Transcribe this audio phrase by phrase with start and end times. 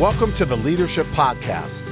[0.00, 1.82] Welcome to the Leadership Podcast,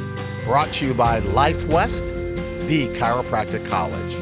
[0.44, 4.14] brought to you by Life West, the chiropractic college.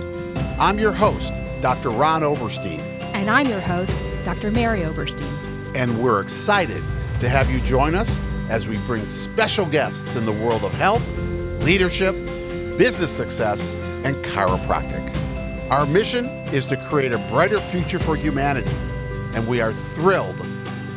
[0.57, 1.91] I'm your host, Dr.
[1.91, 2.79] Ron Oberstein.
[3.13, 4.53] And I'm your host, Dr.
[4.53, 5.27] Mary Oberstein.
[5.75, 6.81] And we're excited
[7.19, 11.05] to have you join us as we bring special guests in the world of health,
[11.65, 12.15] leadership,
[12.79, 13.73] business success,
[14.05, 15.03] and chiropractic.
[15.73, 18.77] Our mission is to create a brighter future for humanity,
[19.35, 20.39] and we are thrilled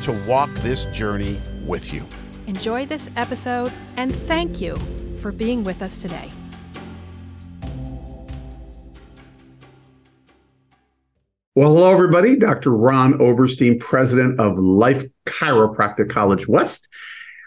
[0.04, 2.06] to walk this journey with you.
[2.48, 4.76] Enjoy this episode, and thank you
[5.20, 6.30] for being with us today.
[11.56, 12.36] Well, hello, everybody.
[12.36, 12.72] Dr.
[12.72, 16.88] Ron Oberstein, president of Life Chiropractic College West.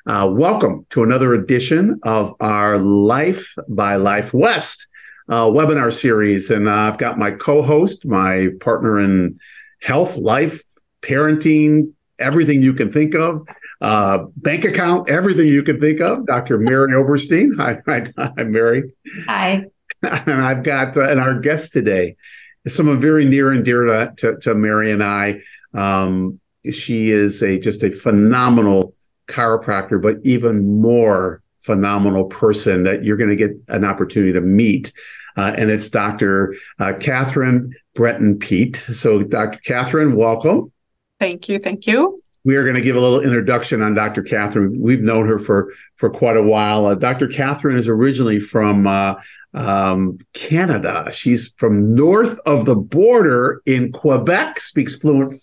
[0.06, 4.88] Uh, welcome to another edition of our Life by Life West
[5.28, 6.50] uh, webinar series.
[6.50, 9.38] And uh, I've got my co host, my partner in
[9.80, 10.62] health, life,
[11.02, 13.46] parenting, everything you can think of,
[13.80, 16.58] uh, bank account, everything you can think of, Dr.
[16.58, 17.54] Mary Oberstein.
[17.56, 18.92] Hi, hi, hi Mary.
[19.26, 19.64] Hi.
[20.02, 22.16] and I've got, uh, and our guest today
[22.64, 25.40] is someone very near and dear to, to, to Mary and I.
[25.74, 28.94] Um, she is a just a phenomenal
[29.26, 34.92] chiropractor, but even more phenomenal person that you're going to get an opportunity to meet.
[35.36, 36.54] Uh, and it's Dr.
[36.78, 38.76] Uh, Catherine Breton Peet.
[38.76, 39.60] So, Dr.
[39.64, 40.72] Catherine, welcome.
[41.20, 41.58] Thank you.
[41.58, 42.20] Thank you.
[42.48, 44.22] We are going to give a little introduction on Dr.
[44.22, 44.80] Catherine.
[44.80, 46.86] We've known her for for quite a while.
[46.86, 47.28] Uh, Dr.
[47.28, 49.16] Catherine is originally from uh,
[49.52, 51.10] um, Canada.
[51.12, 54.60] She's from north of the border in Quebec.
[54.60, 55.34] Speaks fluent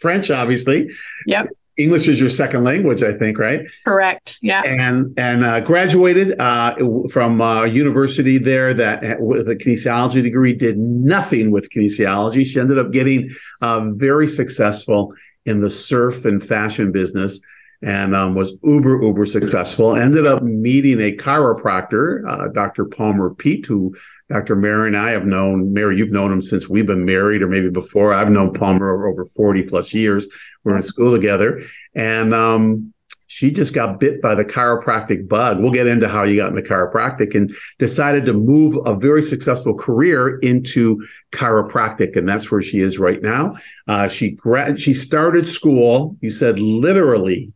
[0.00, 0.88] French, obviously.
[1.26, 1.48] Yep.
[1.76, 3.60] English is your second language, I think, right?
[3.84, 4.38] Correct.
[4.40, 4.62] Yeah.
[4.64, 6.74] And and uh, graduated uh,
[7.10, 12.46] from a uh, university there that with a kinesiology degree did nothing with kinesiology.
[12.46, 13.28] She ended up getting
[13.60, 17.40] uh, very successful in the surf and fashion business
[17.82, 19.94] and um, was uber uber successful.
[19.94, 22.86] Ended up meeting a chiropractor, uh, Dr.
[22.86, 23.94] Palmer Peet, who
[24.28, 24.56] Dr.
[24.56, 25.72] Mary and I have known.
[25.72, 28.12] Mary, you've known him since we've been married, or maybe before.
[28.12, 30.28] I've known Palmer over, over forty plus years.
[30.64, 31.62] We're in school together,
[31.94, 32.92] and um,
[33.28, 35.60] she just got bit by the chiropractic bug.
[35.60, 39.74] We'll get into how you got into chiropractic and decided to move a very successful
[39.74, 42.16] career into chiropractic.
[42.16, 43.56] And that's where she is right now.
[43.86, 47.52] Uh, she grad, she started school, you said literally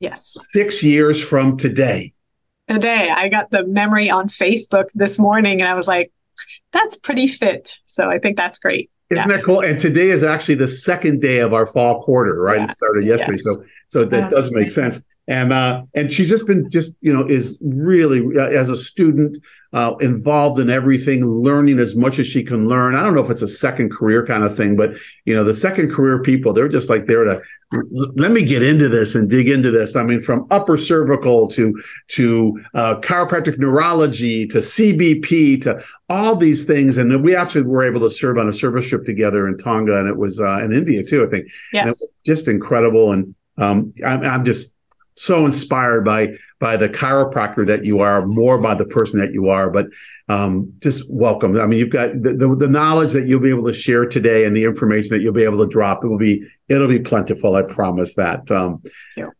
[0.00, 0.36] Yes.
[0.52, 2.13] Six years from today.
[2.68, 6.12] Today, I got the memory on Facebook this morning and I was like,
[6.72, 7.74] that's pretty fit.
[7.84, 8.90] So I think that's great.
[9.10, 9.36] Isn't yeah.
[9.36, 9.60] that cool?
[9.60, 12.58] And today is actually the second day of our fall quarter, right?
[12.58, 12.64] Yeah.
[12.64, 13.32] It started yesterday.
[13.32, 13.44] Yes.
[13.44, 13.64] So
[13.94, 17.26] so that oh, does make sense and uh, and she's just been just you know
[17.26, 19.38] is really uh, as a student
[19.72, 22.94] uh, involved in everything, learning as much as she can learn.
[22.94, 24.92] I don't know if it's a second career kind of thing, but
[25.24, 27.40] you know the second career people they're just like there to
[27.90, 29.96] let me get into this and dig into this.
[29.96, 31.74] I mean, from upper cervical to
[32.08, 38.00] to uh, chiropractic neurology to CBP to all these things, and we actually were able
[38.00, 41.02] to serve on a service trip together in Tonga, and it was uh, in India
[41.02, 41.48] too, I think.
[41.72, 44.74] Yes, just incredible, and um, I'm, I'm just
[45.16, 49.48] so inspired by by the chiropractor that you are, more by the person that you
[49.48, 49.70] are.
[49.70, 49.86] But
[50.28, 51.56] um, just welcome.
[51.56, 54.44] I mean, you've got the, the, the knowledge that you'll be able to share today,
[54.44, 56.04] and the information that you'll be able to drop.
[56.04, 57.54] It will be it'll be plentiful.
[57.54, 58.50] I promise that.
[58.50, 58.82] Um,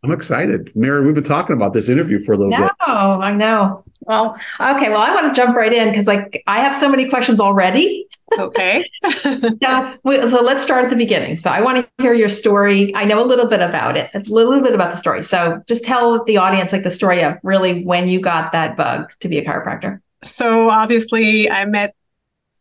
[0.04, 1.04] I'm excited, Mary.
[1.04, 2.72] We've been talking about this interview for a little no, bit.
[2.81, 3.84] I know.
[4.06, 4.91] Well, okay.
[4.91, 8.06] Well, I want to jump right in because like I have so many questions already.
[8.38, 8.88] Okay.
[9.12, 11.37] so, so let's start at the beginning.
[11.37, 12.94] So I want to hear your story.
[12.94, 15.22] I know a little bit about it, a little bit about the story.
[15.22, 19.12] So just tell the audience like the story of really when you got that bug
[19.20, 20.00] to be a chiropractor.
[20.22, 21.94] So obviously, I met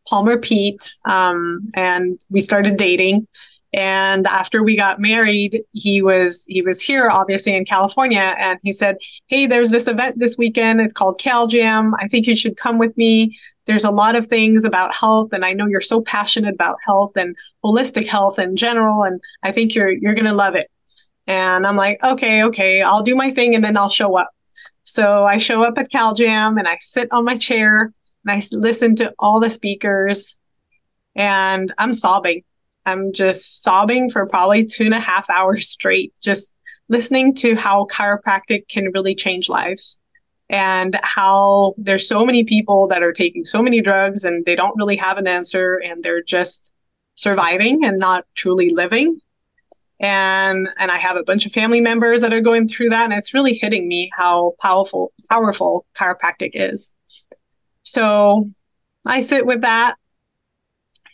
[0.06, 3.26] Palmer Peet um, and we started dating.
[3.74, 8.72] And after we got married, he was he was here, obviously in California, and he
[8.72, 10.80] said, "Hey, there's this event this weekend.
[10.80, 11.92] It's called Cal Jam.
[11.98, 13.36] I think you should come with me.
[13.66, 17.16] There's a lot of things about health, and I know you're so passionate about health
[17.16, 20.70] and holistic health in general, and I think you're you're gonna love it."
[21.26, 24.30] And I'm like, "Okay, okay, I'll do my thing, and then I'll show up."
[24.84, 27.92] So I show up at Cal Jam, and I sit on my chair,
[28.24, 30.36] and I listen to all the speakers,
[31.16, 32.44] and I'm sobbing
[32.86, 36.54] I'm just sobbing for probably two and a half hours straight, just
[36.88, 39.98] listening to how chiropractic can really change lives
[40.50, 44.76] and how there's so many people that are taking so many drugs and they don't
[44.76, 46.72] really have an answer and they're just
[47.14, 49.18] surviving and not truly living
[50.00, 53.12] and and I have a bunch of family members that are going through that and
[53.14, 56.92] it's really hitting me how powerful powerful chiropractic is.
[57.82, 58.46] So
[59.06, 59.94] I sit with that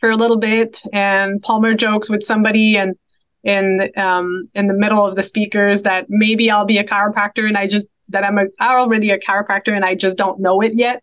[0.01, 2.97] for a little bit and Palmer jokes with somebody and
[3.43, 7.57] in um, in the middle of the speakers that maybe I'll be a chiropractor and
[7.57, 11.03] I just that I'm a, already a chiropractor and I just don't know it yet.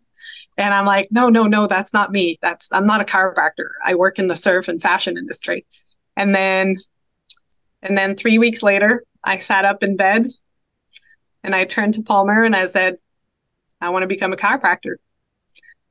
[0.58, 2.38] And I'm like, no, no, no, that's not me.
[2.42, 3.70] That's I'm not a chiropractor.
[3.84, 5.66] I work in the surf and fashion industry.
[6.16, 6.76] And then
[7.82, 10.26] and then three weeks later, I sat up in bed
[11.44, 12.98] and I turned to Palmer and I said,
[13.80, 14.96] I want to become a chiropractor.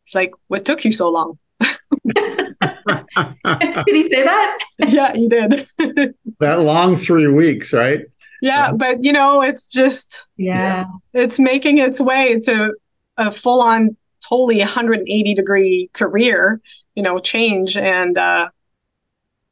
[0.04, 1.38] She's like, What took you so long?
[2.86, 4.58] did he say that?
[4.88, 5.66] yeah, he did.
[6.40, 8.00] that long three weeks, right?
[8.42, 12.74] Yeah, but you know, it's just yeah, it's making its way to
[13.16, 13.96] a full on,
[14.28, 16.60] totally 180 degree career,
[16.94, 18.50] you know, change, and uh,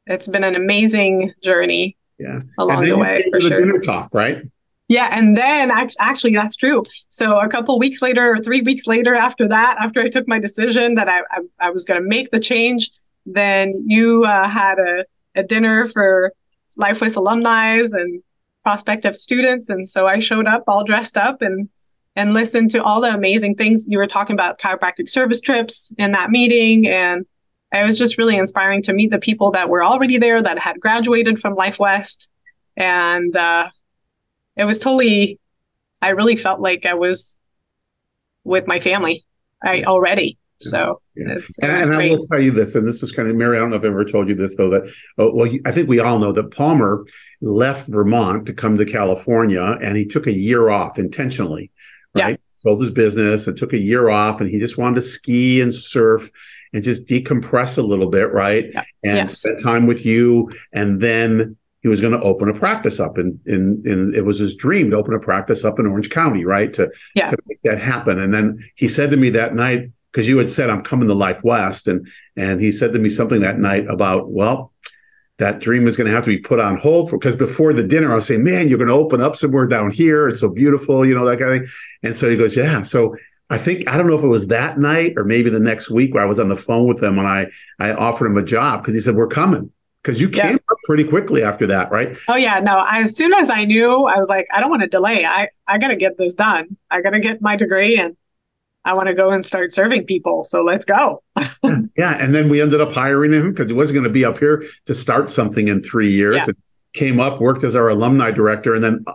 [0.05, 1.97] it's been an amazing journey.
[2.19, 3.59] Yeah, along the way for the sure.
[3.59, 4.43] Dinner talk, right?
[4.87, 6.83] Yeah, and then actually, that's true.
[7.09, 10.39] So a couple weeks later, or three weeks later, after that, after I took my
[10.39, 12.91] decision that I I, I was going to make the change,
[13.25, 15.05] then you uh, had a,
[15.35, 16.33] a dinner for
[16.77, 18.21] LifeWest alumni and
[18.63, 21.69] prospective students, and so I showed up all dressed up and
[22.17, 26.13] and listened to all the amazing things you were talking about chiropractic service trips in
[26.13, 26.87] that meeting.
[26.87, 27.25] And
[27.73, 30.79] it was just really inspiring to meet the people that were already there that had
[30.79, 32.29] graduated from LifeWest
[32.77, 33.69] and uh,
[34.55, 35.39] it was totally
[36.01, 37.37] i really felt like i was
[38.43, 39.25] with my family
[39.63, 41.33] i already so yeah.
[41.33, 43.57] It's, and, and I will tell you this, and this is kind of Mary.
[43.57, 44.69] I don't know if I've ever told you this though.
[44.69, 44.83] That
[45.19, 47.05] uh, well, I think we all know that Palmer
[47.41, 51.71] left Vermont to come to California, and he took a year off intentionally,
[52.13, 52.31] right?
[52.31, 52.35] Yeah.
[52.57, 55.75] Sold his business and took a year off, and he just wanted to ski and
[55.75, 56.31] surf
[56.73, 58.65] and just decompress a little bit, right?
[58.73, 58.83] Yeah.
[59.03, 59.39] And yes.
[59.39, 63.39] spend time with you, and then he was going to open a practice up in,
[63.45, 66.73] in in it was his dream to open a practice up in Orange County, right?
[66.73, 67.29] To, yeah.
[67.29, 68.19] to make that happen.
[68.19, 71.13] And then he said to me that night, because you had said I'm coming to
[71.13, 72.07] LifeWest, and
[72.37, 74.71] and he said to me something that night about, well,
[75.39, 77.83] that dream is going to have to be put on hold for because before the
[77.83, 80.29] dinner I was saying, man, you're going to open up somewhere down here.
[80.29, 81.71] It's so beautiful, you know, that kind of thing.
[82.03, 82.83] And so he goes, yeah.
[82.83, 83.13] So
[83.49, 86.13] I think I don't know if it was that night or maybe the next week
[86.13, 87.47] where I was on the phone with him and I
[87.79, 89.69] I offered him a job because he said we're coming
[90.01, 90.71] because you came yeah.
[90.71, 92.15] up pretty quickly after that, right?
[92.29, 92.85] Oh yeah, no.
[92.89, 95.25] As soon as I knew, I was like, I don't want to delay.
[95.25, 96.77] I I got to get this done.
[96.89, 98.15] I got to get my degree, and
[98.85, 100.43] I want to go and start serving people.
[100.43, 101.23] So let's go.
[101.97, 102.17] yeah.
[102.19, 104.63] and then we ended up hiring him because he wasn't going to be up here
[104.85, 106.37] to start something in three years.
[106.47, 106.53] Yeah.
[106.93, 109.05] came up, worked as our alumni director, and then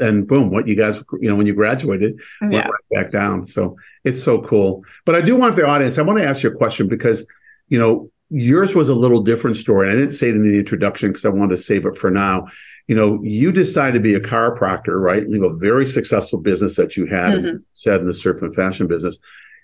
[0.00, 2.68] and boom, what you guys, you know, when you graduated, went yeah.
[2.68, 3.46] right back down.
[3.46, 4.84] So it's so cool.
[5.06, 5.98] But I do want the audience.
[5.98, 7.26] I want to ask you a question because
[7.68, 9.88] you know yours was a little different story.
[9.88, 12.10] And I didn't say it in the introduction because I wanted to save it for
[12.10, 12.46] now.
[12.90, 15.28] You know, you decided to be a chiropractor, right?
[15.28, 17.56] Leave a very successful business that you had, mm-hmm.
[17.72, 19.16] said in the surf and fashion business,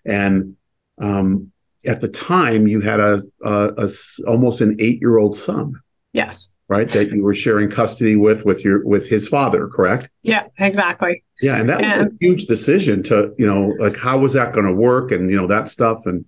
[0.05, 0.55] and
[1.03, 1.51] um,
[1.85, 3.89] at the time you had a, a, a
[4.29, 5.75] almost an eight year old son.
[6.13, 6.55] Yes.
[6.69, 10.09] Right, that you were sharing custody with with your with his father, correct?
[10.23, 11.25] Yeah, exactly.
[11.41, 14.53] Yeah, and that and, was a huge decision to you know like how was that
[14.53, 16.25] going to work and you know that stuff and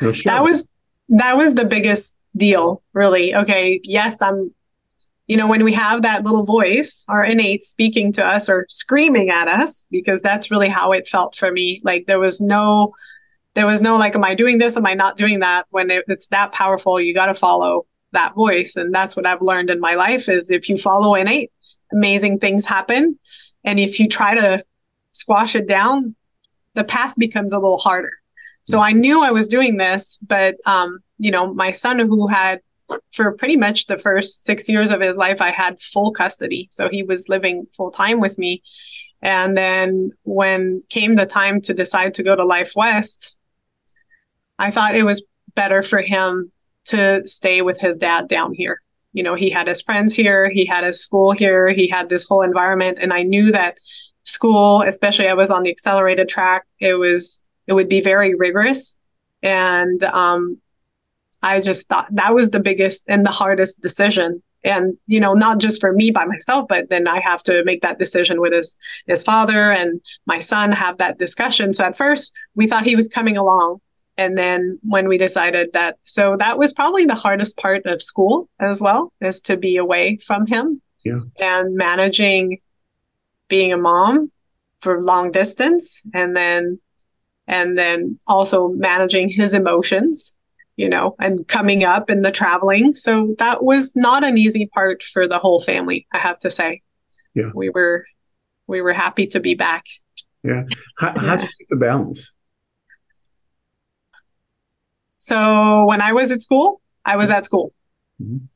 [0.00, 0.68] you know, that was
[1.10, 3.34] that was the biggest deal, really.
[3.34, 4.54] Okay, yes, I'm,
[5.28, 9.28] you know, when we have that little voice, our innate speaking to us or screaming
[9.28, 11.80] at us, because that's really how it felt for me.
[11.84, 12.94] Like there was no,
[13.54, 14.76] there was no like, am I doing this?
[14.78, 15.66] Am I not doing that?
[15.68, 18.76] When it, it's that powerful, you got to follow that voice.
[18.76, 21.52] And that's what I've learned in my life is if you follow innate,
[21.92, 23.18] amazing things happen.
[23.64, 24.64] And if you try to
[25.12, 26.16] squash it down,
[26.72, 28.12] the path becomes a little harder.
[28.64, 32.60] So I knew I was doing this, but um, you know, my son who had
[33.12, 36.68] for pretty much the first six years of his life, I had full custody.
[36.70, 38.62] So he was living full time with me.
[39.20, 43.36] And then when came the time to decide to go to Life West,
[44.58, 46.52] I thought it was better for him
[46.86, 48.80] to stay with his dad down here.
[49.12, 52.24] You know, he had his friends here, he had his school here, he had this
[52.24, 52.98] whole environment.
[53.00, 53.78] And I knew that
[54.22, 58.96] school, especially I was on the accelerated track, it was it would be very rigorous.
[59.42, 60.58] And um,
[61.42, 64.42] I just thought that was the biggest and the hardest decision.
[64.64, 67.82] And, you know, not just for me by myself, but then I have to make
[67.82, 68.76] that decision with his,
[69.06, 71.72] his father and my son have that discussion.
[71.72, 73.78] So at first we thought he was coming along.
[74.16, 78.48] And then when we decided that, so that was probably the hardest part of school
[78.58, 81.20] as well, is to be away from him yeah.
[81.38, 82.58] and managing
[83.46, 84.32] being a mom
[84.80, 86.78] for long distance and then
[87.46, 90.36] and then also managing his emotions
[90.78, 92.94] you know and coming up and the traveling.
[92.94, 96.80] So that was not an easy part for the whole family i have to say.
[97.34, 97.50] Yeah.
[97.54, 98.06] We were
[98.66, 99.84] we were happy to be back.
[100.42, 100.62] Yeah.
[100.98, 101.22] How, yeah.
[101.22, 102.32] how'd you keep the balance?
[105.18, 107.74] So when i was at school i was at school.
[108.20, 108.46] Mm-hmm.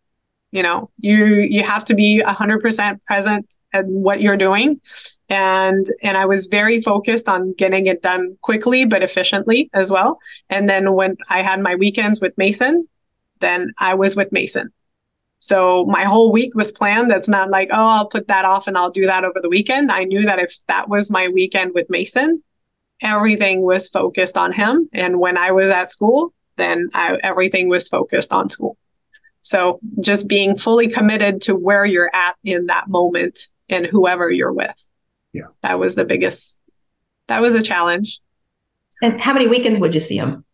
[0.51, 1.25] you know you
[1.55, 4.81] you have to be 100% present at what you're doing.
[5.29, 10.19] And and i was very focused on getting it done quickly but efficiently as well.
[10.51, 12.87] And then when i had my weekends with mason
[13.41, 14.73] then i was with mason.
[15.39, 17.11] So my whole week was planned.
[17.11, 19.91] That's not like oh i'll put that off and i'll do that over the weekend.
[19.91, 22.43] I knew that if that was my weekend with mason
[23.01, 24.89] everything was focused on him.
[24.93, 28.77] And when i was at school then I, everything was focused on school.
[29.43, 33.39] So just being fully committed to where you're at in that moment
[33.73, 34.75] and whoever you're with.
[35.33, 35.47] Yeah.
[35.63, 36.61] That was the biggest,
[37.29, 38.21] that was a challenge.
[39.03, 40.45] And how many weekends would you see him?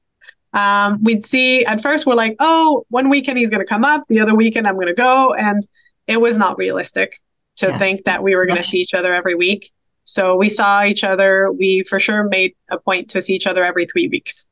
[0.55, 4.05] Um, we'd see at first we're like, oh, one weekend he's going to come up,
[4.09, 5.35] the other weekend I'm going to go.
[5.35, 5.67] And
[6.07, 7.21] it was not realistic
[7.57, 7.79] to yeah.
[7.79, 9.71] think that we were going to see each other every week.
[10.05, 11.53] So we saw each other.
[11.53, 14.47] We for sure made a point to see each other every three weeks.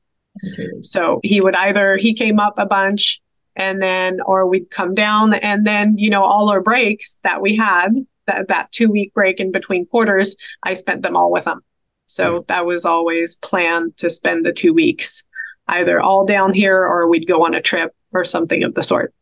[0.53, 0.69] Okay.
[0.83, 3.23] So he would either, he came up a bunch
[3.57, 7.57] and then or we'd come down and then you know all our breaks that we
[7.57, 7.89] had
[8.27, 11.61] that, that two week break in between quarters i spent them all with them
[12.07, 12.43] so mm-hmm.
[12.49, 15.25] that was always planned to spend the two weeks
[15.69, 19.13] either all down here or we'd go on a trip or something of the sort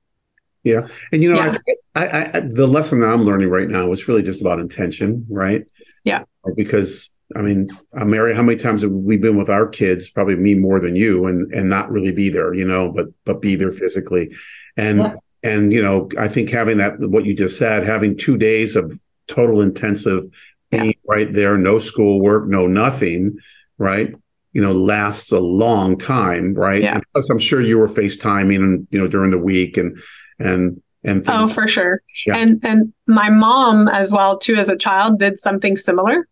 [0.62, 1.56] yeah and you know yeah.
[1.94, 5.26] I, I, I, the lesson that i'm learning right now is really just about intention
[5.28, 5.64] right
[6.04, 6.24] yeah
[6.56, 8.34] because I mean, uh, Mary.
[8.34, 10.08] How many times have we been with our kids?
[10.08, 13.40] Probably me more than you, and and not really be there, you know, but but
[13.40, 14.34] be there physically,
[14.76, 15.14] and yeah.
[15.44, 18.98] And you know, I think having that what you just said, having two days of
[19.28, 20.24] total intensive
[20.70, 20.92] being yeah.
[21.06, 23.38] right there, no schoolwork, no nothing,
[23.78, 24.12] right?
[24.52, 26.82] You know, lasts a long time, right?
[26.82, 26.96] Yeah.
[26.96, 29.96] And plus, I'm sure you were FaceTiming, and you know, during the week, and
[30.40, 32.02] and and oh, for sure.
[32.26, 32.38] Yeah.
[32.38, 36.26] And and my mom as well too, as a child, did something similar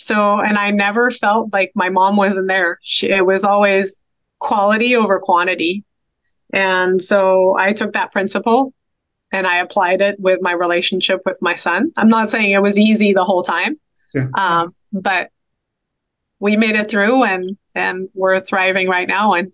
[0.00, 2.78] so, and I never felt like my mom wasn't there.
[2.80, 4.00] She, it was always
[4.38, 5.84] quality over quantity.
[6.52, 8.74] And so I took that principle
[9.32, 11.92] and I applied it with my relationship with my son.
[11.96, 13.78] I'm not saying it was easy the whole time,
[14.14, 14.26] yeah.
[14.34, 15.30] um, but
[16.40, 19.34] we made it through and and we're thriving right now.
[19.34, 19.52] And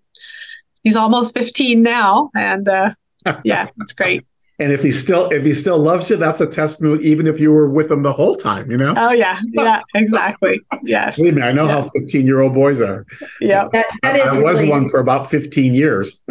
[0.83, 2.95] he's almost 15 now, and uh,
[3.45, 4.25] yeah, it's great.
[4.59, 7.53] And if he still if he still loves you, that's a testament, even if you
[7.53, 8.95] were with him the whole time, you know?
[8.97, 9.39] Oh yeah.
[9.53, 10.61] Yeah, exactly.
[10.83, 11.17] Yes.
[11.17, 11.83] Believe me, I know yeah.
[11.83, 13.05] how 15 year old boys are.
[13.41, 13.69] Yeah.
[13.73, 16.23] That, that I, I was one for about 15 years.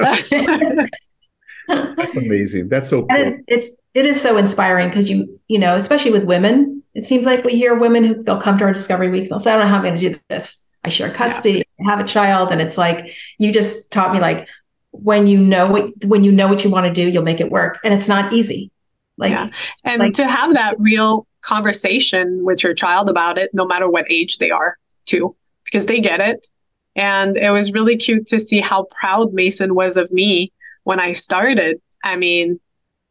[1.68, 2.70] that's amazing.
[2.70, 3.28] That's so cool.
[3.28, 7.26] Is, it's it is so inspiring because you, you know, especially with women, it seems
[7.26, 9.58] like we hear women who they'll come to our discovery week, and they'll say, I
[9.58, 10.68] don't know how I'm gonna do this.
[10.84, 11.88] I share custody, yeah.
[11.88, 14.48] I have a child, and it's like you just taught me like
[15.04, 17.52] when you know what when you know what you want to do, you'll make it
[17.52, 17.80] work.
[17.84, 18.72] And it's not easy.
[19.18, 19.50] Like yeah.
[19.84, 24.10] and like, to have that real conversation with your child about it, no matter what
[24.10, 26.48] age they are, too, because they get it.
[26.96, 30.52] And it was really cute to see how proud Mason was of me
[30.84, 31.82] when I started.
[32.04, 32.60] I mean,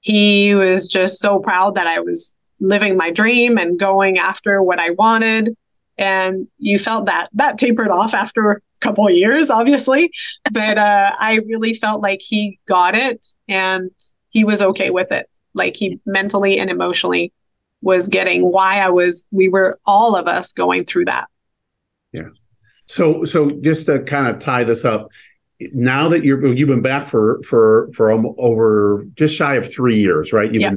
[0.00, 4.78] he was just so proud that I was living my dream and going after what
[4.78, 5.56] I wanted.
[5.96, 10.10] And you felt that that tapered off after couple of years, obviously.
[10.52, 13.90] But uh, I really felt like he got it and
[14.30, 15.28] he was okay with it.
[15.54, 17.32] Like he mentally and emotionally
[17.82, 21.28] was getting why I was, we were all of us going through that.
[22.12, 22.28] Yeah.
[22.86, 25.10] So, so just to kind of tie this up,
[25.72, 30.32] now that you're you've been back for for for over just shy of three years,
[30.32, 30.52] right?
[30.52, 30.70] You've yeah.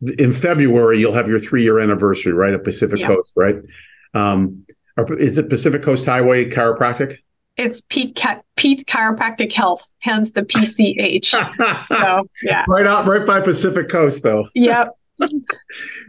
[0.00, 2.54] been, in February you'll have your three year anniversary, right?
[2.54, 3.08] At Pacific yeah.
[3.08, 3.56] Coast, right?
[4.14, 4.66] Um,
[5.10, 7.18] is it Pacific Coast Highway Chiropractic?
[7.56, 8.18] It's Peet,
[8.56, 11.26] Peet Chiropractic Health, hence the PCH.
[11.88, 14.48] so yeah, right out right by Pacific Coast, though.
[14.54, 14.96] Yep.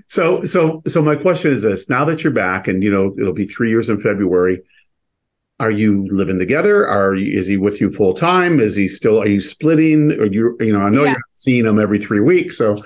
[0.07, 3.33] so so so my question is this: Now that you're back, and you know it'll
[3.33, 4.61] be three years in February,
[5.59, 6.87] are you living together?
[6.87, 8.59] Are you, is he with you full time?
[8.59, 9.21] Is he still?
[9.21, 10.13] Are you splitting?
[10.13, 11.11] Or you you know I know yeah.
[11.11, 12.77] you're seeing him every three weeks, so.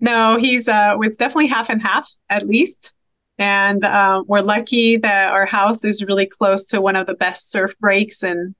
[0.00, 2.96] No, he's uh, it's definitely half and half at least.
[3.38, 7.50] And um, we're lucky that our house is really close to one of the best
[7.50, 8.54] surf breaks in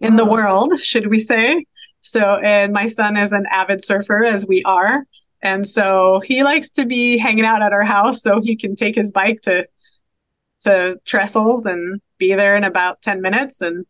[0.00, 1.64] in the world, should we say?
[2.00, 5.04] So, and my son is an avid surfer, as we are,
[5.42, 8.94] and so he likes to be hanging out at our house so he can take
[8.94, 9.66] his bike to
[10.60, 13.86] to trestles and be there in about ten minutes and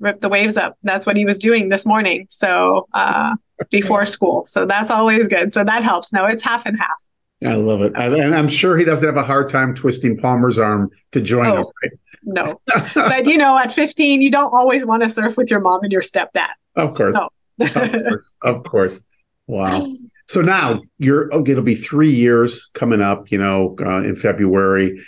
[0.00, 0.76] rip the waves up.
[0.82, 2.26] That's what he was doing this morning.
[2.30, 3.36] So uh,
[3.70, 5.52] before school, so that's always good.
[5.52, 6.12] So that helps.
[6.12, 7.00] No, it's half and half.
[7.44, 7.92] I love it.
[7.94, 11.56] And I'm sure he doesn't have a hard time twisting Palmer's arm to join oh,
[11.56, 11.66] him.
[11.82, 11.92] Right?
[12.24, 12.60] No.
[12.94, 15.92] but, you know, at 15, you don't always want to surf with your mom and
[15.92, 16.48] your stepdad.
[16.76, 17.14] Of course.
[17.14, 17.28] So.
[17.60, 18.32] of course.
[18.42, 19.00] Of course.
[19.46, 19.94] Wow.
[20.26, 25.00] So now you're, okay, it'll be three years coming up, you know, uh, in February.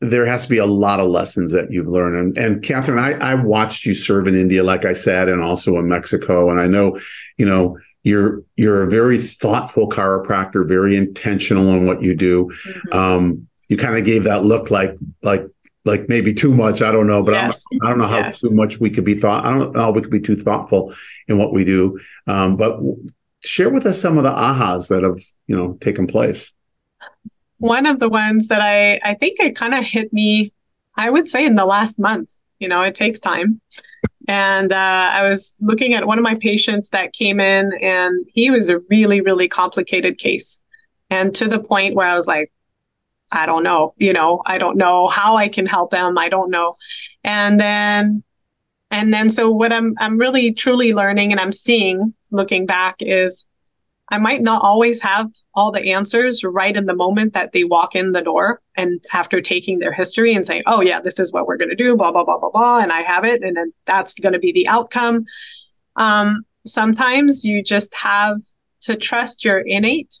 [0.00, 2.16] There has to be a lot of lessons that you've learned.
[2.16, 5.76] And, and Catherine, I, I watched you serve in India, like I said, and also
[5.78, 6.50] in Mexico.
[6.50, 6.98] And I know,
[7.36, 12.46] you know, you're you're a very thoughtful chiropractor, very intentional in what you do.
[12.46, 12.92] Mm-hmm.
[12.92, 15.46] Um, you kind of gave that look like like
[15.84, 16.82] like maybe too much.
[16.82, 17.62] I don't know, but yes.
[17.82, 18.40] I don't know how yes.
[18.40, 19.44] too much we could be thought.
[19.44, 20.94] I don't know we could be too thoughtful
[21.26, 21.98] in what we do.
[22.26, 22.78] Um, but
[23.40, 26.52] share with us some of the ahas that have you know taken place.
[27.58, 30.52] One of the ones that I I think it kind of hit me,
[30.96, 32.34] I would say in the last month.
[32.58, 33.60] You know, it takes time.
[34.28, 38.50] And uh, I was looking at one of my patients that came in, and he
[38.50, 40.62] was a really, really complicated case.
[41.08, 42.52] And to the point where I was like,
[43.32, 46.18] I don't know, you know, I don't know how I can help him.
[46.18, 46.74] I don't know.
[47.24, 48.22] And then
[48.90, 53.46] and then so what I'm I'm really truly learning and I'm seeing looking back is
[54.10, 57.94] I might not always have all the answers right in the moment that they walk
[57.94, 61.46] in the door and after taking their history and saying, oh, yeah, this is what
[61.46, 62.78] we're going to do, blah, blah, blah, blah, blah.
[62.78, 63.42] And I have it.
[63.42, 65.24] And then that's going to be the outcome.
[65.96, 68.38] Um, sometimes you just have
[68.82, 70.14] to trust your innate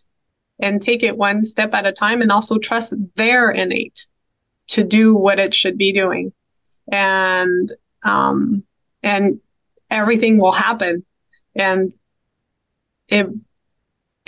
[0.58, 4.06] and take it one step at a time and also trust their innate
[4.68, 6.32] to do what it should be doing
[6.90, 7.72] and
[8.04, 8.62] um
[9.02, 9.40] and
[9.90, 11.04] everything will happen
[11.54, 11.92] and
[13.08, 13.26] it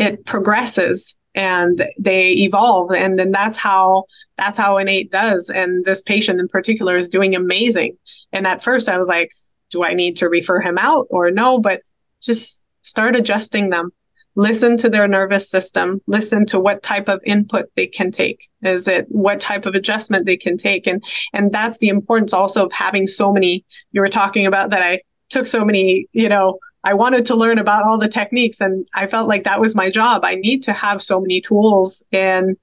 [0.01, 2.91] it progresses and they evolve.
[2.93, 4.05] And then that's how
[4.37, 5.51] that's how innate does.
[5.51, 7.97] And this patient in particular is doing amazing.
[8.33, 9.31] And at first i was like
[9.71, 11.61] do i need to refer him out or no?
[11.61, 11.83] But
[12.21, 13.91] just start adjusting them.
[14.37, 16.01] Listen to their nervous system.
[16.07, 18.41] Listen to what type of input they can take.
[18.63, 20.87] Is it what type of adjustment they can take?
[20.87, 21.03] And
[21.35, 25.01] and that's the importance also of having so many you were talking about that i
[25.29, 29.07] took so many you know i wanted to learn about all the techniques and i
[29.07, 32.57] felt like that was my job i need to have so many tools in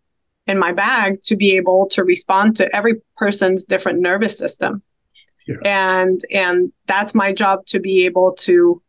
[0.48, 4.82] in my bag to be able to respond to every person's different nervous system
[5.48, 5.56] yeah.
[5.98, 8.82] and and that's my job to be able to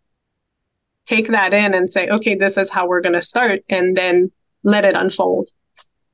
[1.08, 4.30] take that in and say, okay, this is how we're going to start, and then
[4.62, 5.48] let it unfold.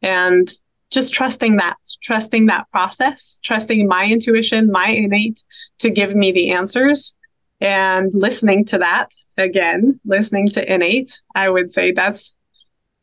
[0.02, 0.48] And
[0.90, 5.42] just trusting that, trusting that process, trusting my intuition, my innate
[5.80, 7.16] to give me the answers,
[7.60, 11.20] and listening to that again, listening to innate.
[11.34, 12.36] I would say that's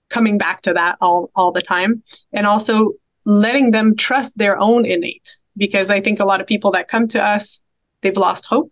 [0.10, 2.04] coming back to that all, all the time.
[2.34, 2.94] And also
[3.26, 7.08] letting them trust their own innate, because I think a lot of people that come
[7.10, 7.62] to us,
[8.02, 8.70] they've lost hope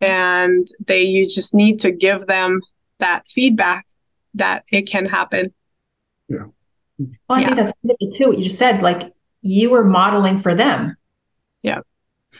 [0.00, 2.60] and they you just need to give them
[2.98, 3.86] that feedback
[4.34, 5.52] that it can happen
[6.28, 6.44] yeah
[6.98, 7.46] well i yeah.
[7.46, 10.96] think that's too what you just said like you were modeling for them
[11.62, 11.80] yeah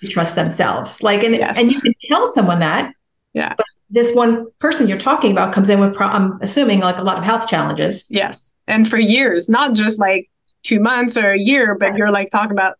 [0.00, 1.02] to trust themselves.
[1.02, 1.58] Like and yes.
[1.58, 2.92] and you can tell someone that
[3.32, 3.54] yeah.
[3.56, 7.02] but this one person you're talking about comes in with pro- i'm assuming like a
[7.02, 8.06] lot of health challenges.
[8.10, 8.52] Yes.
[8.66, 10.28] And for years not just like
[10.62, 12.76] two months or a year but you're like talking about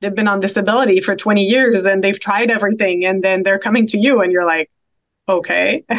[0.00, 3.86] they've been on disability for 20 years and they've tried everything and then they're coming
[3.86, 4.70] to you and you're like
[5.26, 5.82] okay.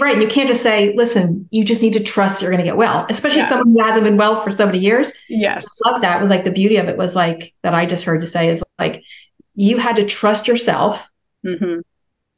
[0.00, 2.76] Right you can't just say listen you just need to trust you're going to get
[2.76, 3.06] well.
[3.10, 3.48] Especially yeah.
[3.48, 5.12] someone who hasn't been well for so many years.
[5.28, 5.66] Yes.
[5.84, 6.20] I love that.
[6.20, 8.64] Was like the beauty of it was like that i just heard you say is
[8.78, 9.02] like
[9.56, 11.10] you had to trust yourself
[11.44, 11.80] mm-hmm.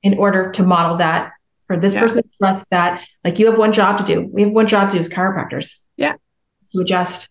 [0.02, 1.32] in order to model that
[1.66, 2.00] for this yeah.
[2.00, 4.90] person to trust that like you have one job to do we have one job
[4.90, 6.14] to do as chiropractors yeah
[6.72, 7.28] to adjust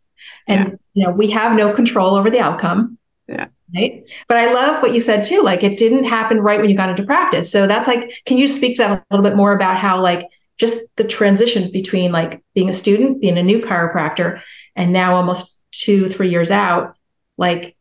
[0.47, 0.75] and yeah.
[0.93, 2.97] you know we have no control over the outcome
[3.27, 4.07] yeah Right.
[4.29, 5.41] But I love what you said too.
[5.41, 7.51] Like it didn't happen right when you got into practice.
[7.51, 10.25] So that's like, can you speak to that a little bit more about how like
[10.57, 14.41] just the transition between like being a student, being a new chiropractor,
[14.75, 16.95] and now almost two, three years out,
[17.37, 17.75] like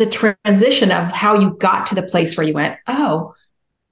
[0.00, 3.34] the transition of how you got to the place where you went, oh,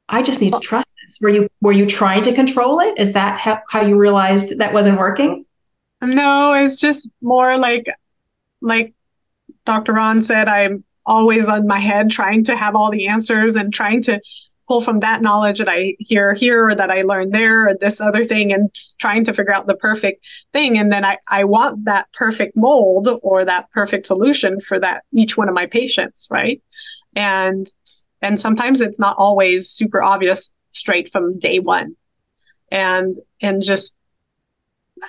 [0.09, 1.19] I just need to trust this.
[1.21, 2.95] Were you were you trying to control it?
[2.97, 5.45] Is that how, how you realized that wasn't working?
[6.01, 7.89] No, it's just more like
[8.63, 8.95] like
[9.67, 9.93] Dr.
[9.93, 14.03] Ron said, I'm always on my head trying to have all the answers and trying
[14.05, 14.19] to
[14.69, 18.01] pull from that knowledge that I hear here or that I learned there or this
[18.01, 20.79] other thing and trying to figure out the perfect thing.
[20.79, 25.37] And then I, I want that perfect mold or that perfect solution for that each
[25.37, 26.63] one of my patients, right?
[27.17, 27.67] And
[28.21, 31.97] and sometimes it's not always super obvious straight from day one.
[32.71, 33.97] And and just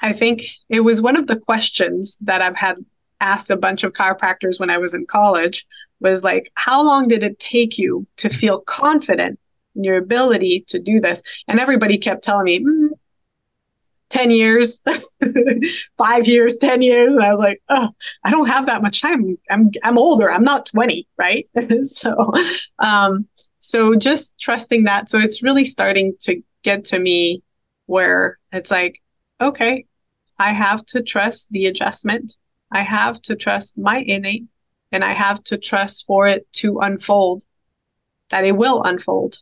[0.02, 2.78] I think it was one of the questions that I've had
[3.20, 5.68] asked a bunch of chiropractors when I was in college
[6.00, 9.38] was like, how long did it take you to feel confident
[9.80, 11.24] in your ability to do this?
[11.48, 12.90] And everybody kept telling me, mm,
[14.10, 14.82] 10 years,
[15.98, 17.16] five years, 10 years.
[17.16, 17.90] And I was like, oh,
[18.24, 19.38] I don't have that much time.
[19.50, 20.32] I'm, I'm older.
[20.32, 21.08] I'm not 20.
[21.18, 21.48] Right.
[21.84, 22.32] so,
[22.80, 23.28] um,
[23.60, 25.10] so just trusting that.
[25.10, 27.44] So it's really starting to get to me
[27.86, 29.02] where it's like,
[29.40, 29.86] okay,
[30.38, 32.36] I have to trust the adjustment.
[32.72, 34.46] I have to trust my innate
[34.92, 37.44] and I have to trust for it to unfold,
[38.30, 39.42] that it will unfold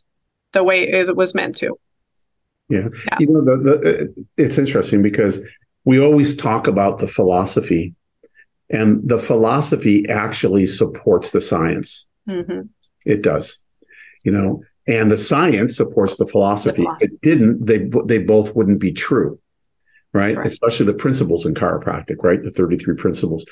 [0.52, 1.78] the way it was meant to.
[2.68, 2.88] Yeah.
[3.06, 3.16] yeah.
[3.20, 5.42] You know, the, the, it's interesting because
[5.84, 7.94] we always talk about the philosophy,
[8.70, 12.06] and the philosophy actually supports the science.
[12.28, 12.62] Mm-hmm.
[13.06, 13.60] It does.
[14.24, 16.82] You know, and the science supports the philosophy.
[16.82, 17.04] The philosophy.
[17.04, 19.38] If it didn't, they they both wouldn't be true,
[20.12, 20.36] right?
[20.36, 20.46] right?
[20.46, 22.42] Especially the principles in chiropractic, right?
[22.42, 23.46] The 33 principles.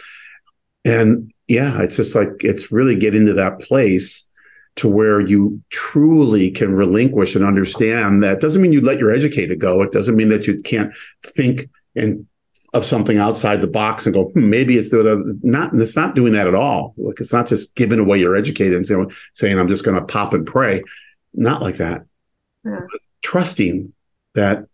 [0.84, 4.28] And yeah, it's just like it's really getting to that place
[4.76, 9.58] to where you truly can relinquish and understand that doesn't mean you let your educated
[9.58, 9.82] go.
[9.82, 12.26] It doesn't mean that you can't think and
[12.74, 16.34] of something outside the box and go, hmm, maybe it's the, not, it's not doing
[16.34, 16.94] that at all.
[16.98, 20.04] Like it's not just giving away your educated and saying, saying I'm just going to
[20.04, 20.82] pop and pray.
[21.32, 22.04] Not like that.
[22.64, 22.80] Yeah.
[23.22, 23.94] Trusting
[24.34, 24.66] that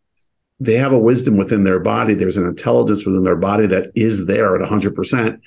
[0.59, 2.15] they have a wisdom within their body.
[2.15, 5.41] There's an intelligence within their body that is there at 100%.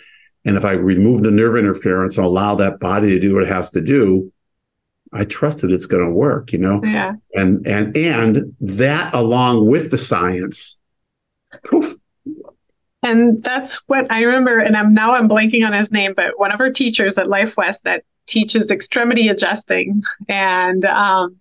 [0.46, 3.50] And if I remove the nerve interference and allow that body to do what it
[3.50, 4.32] has to do,
[5.16, 6.82] I trust that it's going to work, you know?
[6.84, 7.14] Yeah.
[7.34, 10.80] And and and that along with the science.
[11.66, 11.96] Poof.
[13.02, 16.52] And that's what I remember, and I'm now I'm blanking on his name, but one
[16.52, 20.02] of our teachers at Life West that teaches extremity adjusting.
[20.28, 21.38] And um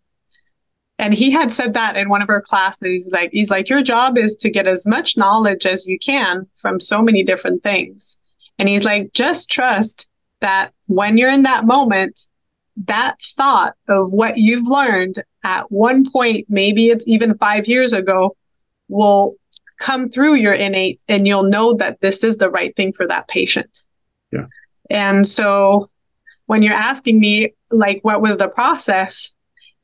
[0.99, 3.11] and he had said that in one of our classes.
[3.13, 6.79] Like, he's like, your job is to get as much knowledge as you can from
[6.79, 8.21] so many different things.
[8.59, 10.09] And he's like, just trust
[10.41, 12.29] that when you're in that moment,
[12.77, 18.37] that thought of what you've learned at one point, maybe it's even five years ago,
[18.89, 19.35] will
[19.79, 23.29] come through your innate and you'll know that this is the right thing for that
[23.29, 23.85] patient.
[24.33, 24.47] Yeah.
[24.91, 25.91] And so
[26.47, 29.35] when you're asking me, like, what was the process,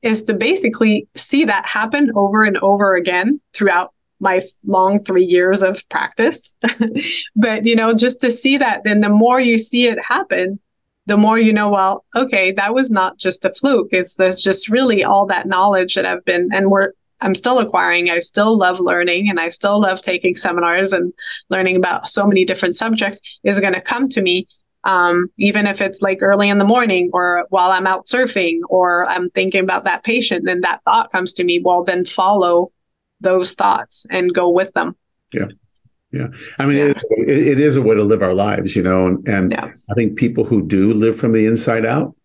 [0.02, 5.62] is to basically see that happen over and over again throughout my long three years
[5.62, 6.54] of practice.
[7.36, 10.58] but, you know, just to see that, then the more you see it happen,
[11.10, 13.88] the more you know, well, okay, that was not just a fluke.
[13.90, 18.10] It's there's just really all that knowledge that I've been and we're I'm still acquiring.
[18.10, 21.12] I still love learning and I still love taking seminars and
[21.48, 24.46] learning about so many different subjects is going to come to me.
[24.84, 29.04] Um, even if it's like early in the morning or while I'm out surfing or
[29.08, 31.60] I'm thinking about that patient, then that thought comes to me.
[31.62, 32.70] Well, then follow
[33.20, 34.94] those thoughts and go with them.
[35.34, 35.48] Yeah.
[36.12, 36.28] Yeah.
[36.58, 36.84] I mean, yeah.
[36.84, 39.70] It, is, it is a way to live our lives, you know, and, and yeah.
[39.90, 42.16] I think people who do live from the inside out,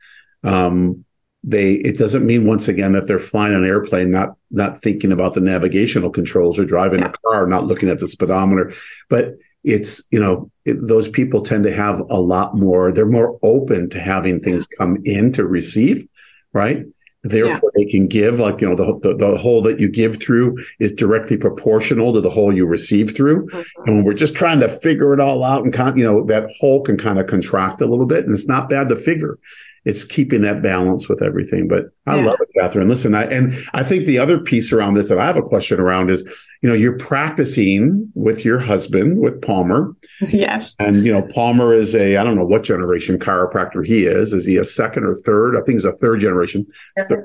[0.43, 1.05] um,
[1.43, 5.35] they, it doesn't mean once again that they're flying an airplane, not, not thinking about
[5.35, 7.09] the navigational controls or driving yeah.
[7.09, 8.73] a car, not looking at the speedometer,
[9.09, 13.37] but it's, you know, it, those people tend to have a lot more, they're more
[13.43, 16.07] open to having things come in to receive,
[16.53, 16.85] right?
[17.25, 17.83] Therefore, yeah.
[17.83, 20.91] they can give like you know the, the, the hole that you give through is
[20.91, 23.47] directly proportional to the hole you receive through.
[23.47, 23.81] Mm-hmm.
[23.85, 26.51] And when we're just trying to figure it all out, and con- you know that
[26.59, 29.39] hole can kind of contract a little bit, and it's not bad to figure.
[29.85, 31.67] It's keeping that balance with everything.
[31.67, 32.25] But I yeah.
[32.25, 32.89] love it, Catherine.
[32.89, 35.79] Listen, I, and I think the other piece around this that I have a question
[35.79, 36.27] around is
[36.65, 39.95] you know, you're practicing with your husband, with Palmer.
[40.31, 40.75] Yes.
[40.79, 44.33] And, you know, Palmer is a, I don't know what generation chiropractor he is.
[44.33, 45.55] Is he a second or third?
[45.55, 46.65] I think he's a third generation.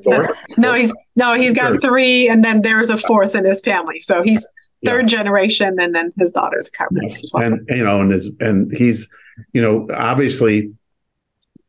[0.05, 0.37] Fourth?
[0.59, 1.83] No, he's, no, he's got third.
[1.83, 4.01] three and then there's a fourth in his family.
[4.01, 4.46] So he's
[4.85, 5.18] third yeah.
[5.18, 7.31] generation and then his daughter's a chiropractor yes.
[7.33, 7.44] well.
[7.44, 9.09] And, you know, and his, and he's,
[9.55, 10.70] you know, obviously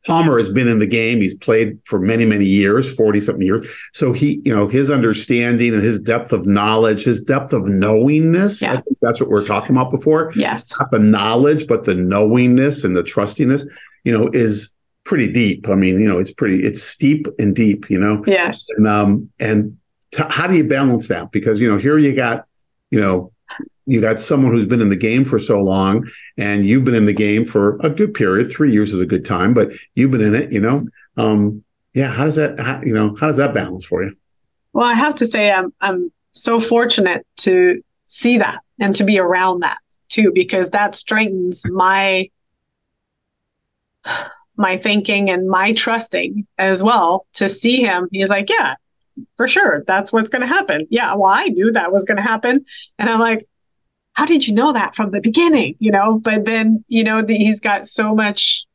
[0.05, 1.19] Palmer has been in the game.
[1.19, 3.67] He's played for many, many years, 40 something years.
[3.93, 8.63] So he, you know, his understanding and his depth of knowledge, his depth of knowingness.
[8.63, 10.31] I think that's what we are talking about before.
[10.35, 10.73] Yes.
[10.79, 13.63] Not the knowledge, but the knowingness and the trustiness,
[14.03, 15.69] you know, is pretty deep.
[15.69, 18.23] I mean, you know, it's pretty, it's steep and deep, you know?
[18.25, 18.69] Yes.
[18.75, 19.77] And, um, and
[20.15, 21.31] t- how do you balance that?
[21.31, 22.45] Because, you know, here you got,
[22.89, 23.31] you know,
[23.85, 27.05] you got someone who's been in the game for so long and you've been in
[27.05, 30.21] the game for a good period three years is a good time but you've been
[30.21, 30.83] in it you know?
[31.17, 31.63] Um,
[31.93, 34.15] yeah how does that how, you know how does that balance for you?
[34.73, 39.19] Well i have to say i'm i'm so fortunate to see that and to be
[39.19, 39.77] around that
[40.09, 42.29] too because that strengthens my
[44.57, 48.07] my thinking and my trusting as well to see him.
[48.11, 48.75] He's like yeah
[49.35, 50.87] for sure that's what's going to happen.
[50.89, 52.63] Yeah well i knew that was going to happen.
[52.99, 53.47] And i'm like
[54.13, 55.75] how did you know that from the beginning?
[55.79, 58.65] You know, but then, you know, the, he's got so much.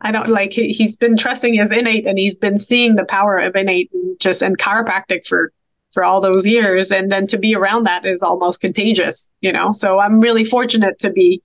[0.00, 3.38] I don't like he, he's been trusting his innate and he's been seeing the power
[3.38, 5.52] of innate and just and chiropractic for
[5.96, 9.72] for all those years and then to be around that is almost contagious you know
[9.72, 11.42] so i'm really fortunate to be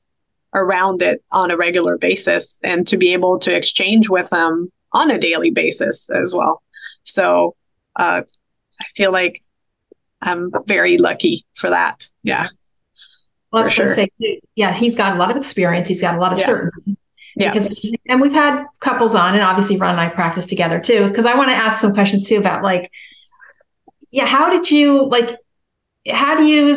[0.53, 5.09] around it on a regular basis and to be able to exchange with them on
[5.09, 6.61] a daily basis as well
[7.03, 7.55] so
[7.95, 8.21] uh,
[8.81, 9.41] i feel like
[10.21, 12.07] I'm very lucky for that.
[12.23, 12.47] Yeah.
[13.51, 13.93] Well, I was sure.
[13.93, 14.09] say,
[14.55, 15.87] yeah, he's got a lot of experience.
[15.87, 16.45] He's got a lot of yeah.
[16.45, 16.97] certainty.
[17.35, 17.53] Yeah.
[17.53, 21.07] Because, and we've had couples on, and obviously Ron and I practice together too.
[21.07, 22.91] Because I want to ask some questions too about like,
[24.11, 25.37] yeah, how did you like?
[26.09, 26.75] How do you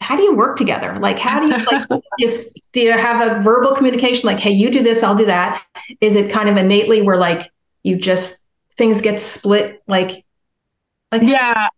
[0.00, 0.96] how do you work together?
[0.98, 2.02] Like, how do you like?
[2.18, 4.26] just do you have a verbal communication?
[4.26, 5.64] Like, hey, you do this, I'll do that.
[6.00, 7.50] Is it kind of innately where like
[7.82, 9.82] you just things get split?
[9.86, 10.24] Like,
[11.12, 11.68] like yeah.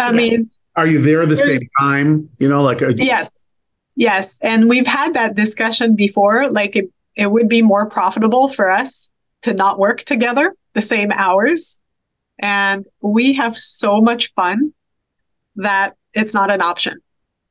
[0.00, 2.28] I mean, are you there at the same time?
[2.38, 3.46] You know, like a- yes,
[3.96, 6.50] yes, and we've had that discussion before.
[6.50, 9.10] Like, it it would be more profitable for us
[9.42, 11.80] to not work together the same hours.
[12.38, 14.72] And we have so much fun
[15.56, 16.98] that it's not an option.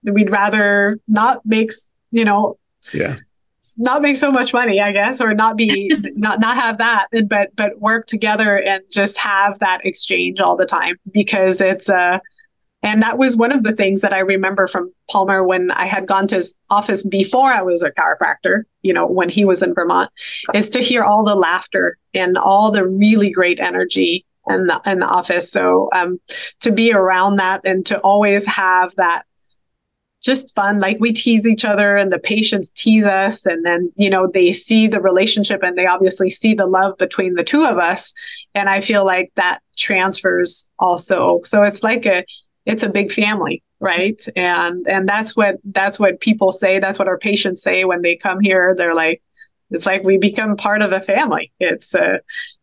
[0.03, 1.71] We'd rather not make,
[2.12, 2.58] you know,
[2.93, 3.17] yeah,
[3.79, 7.55] not make so much money, I guess, or not be not not have that, but
[7.55, 12.19] but work together and just have that exchange all the time because it's a uh,
[12.81, 16.07] and that was one of the things that I remember from Palmer when I had
[16.07, 19.73] gone to his office before I was a chiropractor, you know, when he was in
[19.73, 20.09] Vermont,
[20.53, 24.99] is to hear all the laughter and all the really great energy in the, in
[24.99, 25.51] the office.
[25.51, 26.21] So um,
[26.61, 29.23] to be around that and to always have that
[30.21, 30.79] just fun.
[30.79, 33.45] Like we tease each other and the patients tease us.
[33.45, 37.36] And then, you know, they see the relationship and they obviously see the love between
[37.36, 38.13] the two of us.
[38.53, 41.41] And I feel like that transfers also.
[41.43, 42.25] So it's like a,
[42.65, 47.08] it's a big family right and and that's what that's what people say that's what
[47.08, 49.21] our patients say when they come here they're like
[49.71, 52.17] it's like we become part of a family it's uh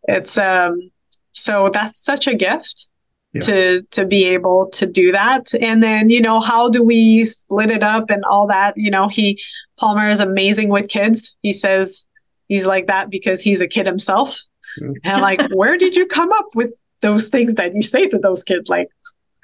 [0.04, 0.90] it's um
[1.32, 2.90] so that's such a gift
[3.36, 3.46] yeah.
[3.46, 7.70] to to be able to do that and then you know how do we split
[7.70, 9.40] it up and all that you know he
[9.78, 12.06] palmer is amazing with kids he says
[12.48, 14.38] he's like that because he's a kid himself
[14.80, 14.88] yeah.
[15.04, 18.42] and like where did you come up with those things that you say to those
[18.42, 18.88] kids like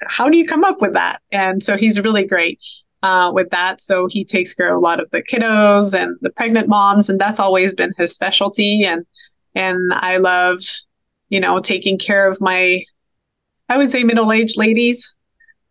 [0.07, 1.21] how do you come up with that?
[1.31, 2.59] And so he's really great
[3.01, 3.81] uh, with that.
[3.81, 7.19] So he takes care of a lot of the kiddos and the pregnant moms, and
[7.19, 8.83] that's always been his specialty.
[8.83, 9.05] And
[9.55, 10.61] and I love,
[11.29, 12.83] you know, taking care of my,
[13.73, 15.15] I would say middle aged ladies,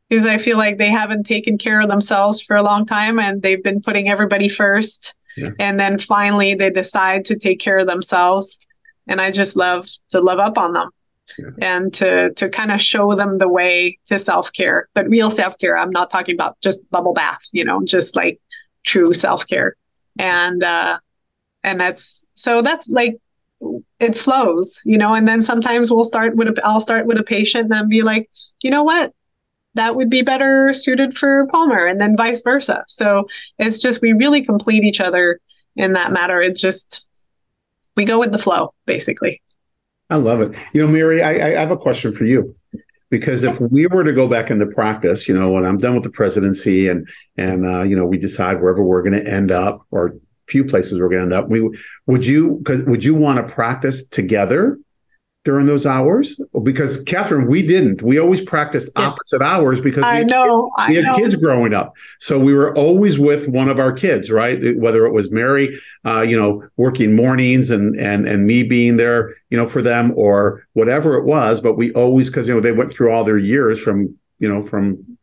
[0.09, 3.41] because I feel like they haven't taken care of themselves for a long time, and
[3.43, 5.15] they've been putting everybody first.
[5.37, 5.51] Yeah.
[5.61, 8.59] And then finally, they decide to take care of themselves.
[9.07, 10.91] And I just love to love up on them
[11.39, 11.51] yeah.
[11.61, 15.91] and to to kind of show them the way to self-care but real self-care i'm
[15.91, 18.41] not talking about just bubble bath you know just like
[18.85, 19.77] true self-care
[20.19, 20.99] and uh
[21.63, 23.17] and that's so that's like
[24.03, 27.23] it flows you know and then sometimes we'll start with a i'll start with a
[27.23, 28.29] patient and then be like
[28.63, 29.13] you know what?
[29.75, 32.85] That would be better suited for palmer and then vice versa.
[32.89, 33.27] So
[33.59, 35.41] it's just we really complete each other
[35.77, 36.41] in that matter.
[36.41, 37.09] It's just
[37.97, 39.43] we go with the flow basically.
[40.11, 40.55] I love it.
[40.75, 42.55] You know, Mary, I, I have a question for you.
[43.09, 46.03] Because if we were to go back into practice, you know, when I'm done with
[46.03, 49.87] the presidency and and uh, you know we decide wherever we're going to end up
[49.91, 50.15] or
[50.53, 51.69] few places we're going to end up, we
[52.07, 54.79] would you would you want to practice together
[55.45, 56.41] during those hours?
[56.63, 58.03] Because Catherine, we didn't.
[58.03, 59.09] We always practiced yeah.
[59.09, 61.17] opposite hours because I know kids, we had know.
[61.17, 64.77] kids growing up, so we were always with one of our kids, right?
[64.77, 69.35] Whether it was Mary, uh, you know, working mornings and and and me being there,
[69.49, 71.61] you know, for them or whatever it was.
[71.61, 74.63] But we always because you know they went through all their years from you know
[74.63, 75.19] from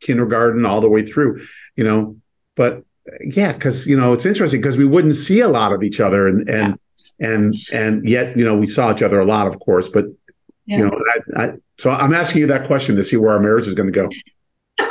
[0.00, 1.40] kindergarten all the way through,
[1.76, 2.16] you know,
[2.54, 2.85] but
[3.20, 6.28] yeah, because you know it's interesting because we wouldn't see a lot of each other
[6.28, 6.68] and and.
[6.68, 6.74] Yeah
[7.18, 9.88] and and yet you know we saw each other a lot, of course.
[9.88, 10.06] But
[10.66, 10.78] yeah.
[10.78, 11.00] you know,
[11.36, 13.92] I, I, so I'm asking you that question to see where our marriage is going
[13.92, 14.08] to go.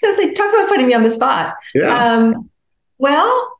[0.00, 1.54] Because like, talk about putting me on the spot.
[1.76, 1.94] Yeah.
[1.96, 2.50] Um,
[2.98, 3.56] well,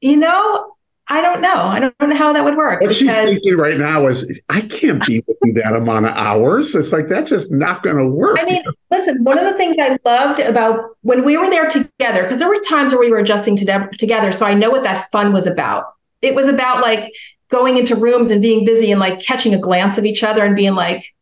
[0.00, 0.76] you know,
[1.10, 1.54] I don't know.
[1.54, 2.80] I don't know how that would work.
[2.80, 2.98] What because...
[2.98, 6.74] she's thinking right now is, I can't be with you that amount of hours.
[6.74, 8.38] It's like that's just not going to work.
[8.38, 9.24] I mean, listen.
[9.24, 12.60] One of the things I loved about when we were there together, because there was
[12.68, 15.84] times where we were adjusting to together, so I know what that fun was about
[16.22, 17.12] it was about like
[17.48, 20.56] going into rooms and being busy and like catching a glance of each other and
[20.56, 21.14] being like,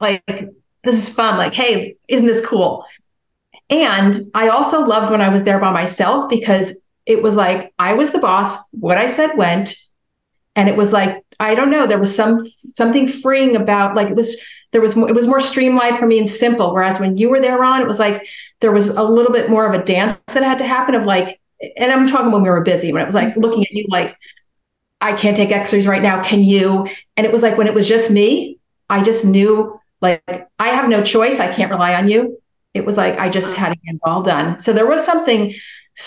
[0.00, 0.22] like,
[0.84, 1.36] this is fun.
[1.36, 2.84] Like, hey, isn't this cool?
[3.68, 7.94] And I also loved when I was there by myself because it was like I
[7.94, 9.74] was the boss, what I said went.
[10.56, 14.16] And it was like, I don't know, there was some something freeing about like it
[14.16, 14.36] was
[14.72, 16.72] there was it was more streamlined for me and simple.
[16.72, 18.26] Whereas when you were there on, it was like
[18.60, 21.40] there was a little bit more of a dance that had to happen of like,
[21.76, 23.40] and I'm talking when we were busy, when it was like mm-hmm.
[23.40, 24.16] looking at you like,
[25.00, 26.22] I can't take x-rays right now.
[26.22, 26.88] Can you?
[27.16, 30.22] And it was like when it was just me, I just knew like
[30.58, 31.38] I have no choice.
[31.38, 32.40] I can't rely on you.
[32.72, 33.58] It was like I just mm.
[33.58, 34.58] had to get it all done.
[34.60, 35.54] So there was something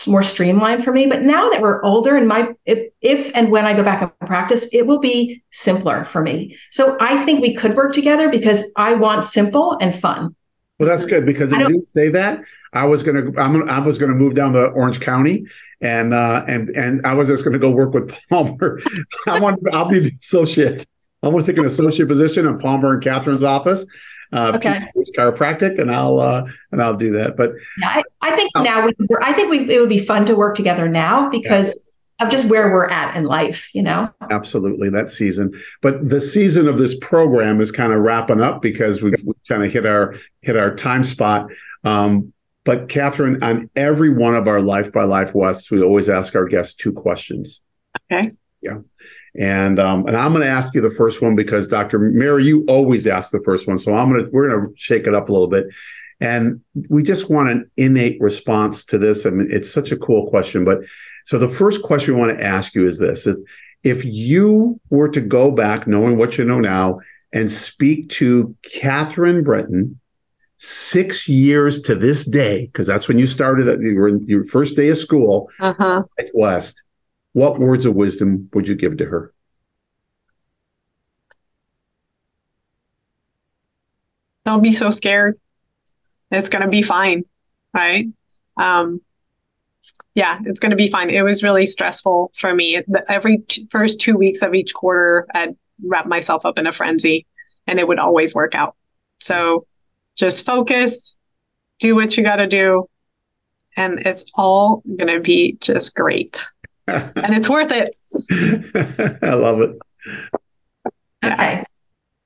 [0.08, 1.08] more streamlined for me.
[1.08, 4.12] But now that we're older and my if, if and when I go back and
[4.28, 6.56] practice, it will be simpler for me.
[6.71, 10.36] So I think we could work together because I want simple and fun.
[10.80, 13.97] Well, that's good because if you didn't say that, I was gonna I'm, I was
[13.97, 15.45] gonna move down to Orange County,
[15.82, 18.80] and uh, and and I was just gonna go work with Palmer.
[19.28, 20.88] I want I'll be the associate.
[21.21, 23.86] I'm gonna take an associate position in Palmer and Catherine's office,
[24.32, 24.80] uh, Okay.
[24.96, 27.36] Peet's Chiropractic, and I'll uh, and I'll do that.
[27.38, 28.63] But Yeah, I, I think Oh.
[28.63, 28.94] now we.
[29.22, 29.74] I think we.
[29.74, 31.78] It would be fun to work together now because
[32.22, 33.70] of just where we're at in life.
[33.74, 34.10] You know.
[34.30, 35.54] absolutely that season.
[35.82, 39.63] But the season of this program is kind of wrapping up because we've, we've kind
[39.63, 41.50] of hit our hit our time spot.
[41.84, 42.34] Um,
[42.65, 46.46] but Catherine, on every one of our Life by Life Wests, we always ask our
[46.46, 47.62] guests two questions.
[48.12, 48.34] Okay.
[48.62, 48.80] Yeah.
[49.38, 52.00] And um, and I'm going to ask you the first one because Dr.
[52.00, 55.08] Mary, you always ask the first one, so I'm going to we're going to shake
[55.08, 55.68] it up a little bit,
[56.20, 59.26] and we just want an innate response to this.
[59.26, 60.80] I mean, it's such a cool question, but
[61.26, 63.38] so the first question we want to ask you is this: if,
[63.84, 67.00] if you were to go back, knowing what you know now,
[67.32, 70.00] and speak to Catherine Breton
[70.58, 74.76] six years to this day, because that's when you started, you were in your first
[74.76, 76.04] day of school, Uh huh.
[76.18, 76.84] Life West,
[77.34, 79.34] what words of wisdom would you give to her?
[84.46, 85.39] Don't be so scared.
[86.32, 87.24] It's gonna be fine,
[87.74, 88.08] right?
[88.58, 89.02] Um,
[90.15, 91.10] yeah, it's gonna be fine.
[91.10, 92.82] It was really stressful for me.
[92.88, 96.72] The- Every t- first two weeks of each quarter, I'd wrap myself up in a
[96.72, 97.26] frenzy,
[97.68, 98.76] and it would always work out.
[99.20, 99.65] So,
[100.18, 101.18] just focus,
[101.80, 102.89] do what you got to do,
[103.78, 106.44] and it's all gonna be just great,
[107.15, 107.95] and it's worth it.
[109.23, 109.78] I love it.
[111.23, 111.63] Okay.